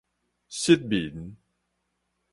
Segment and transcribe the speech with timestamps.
[0.47, 1.37] 失眠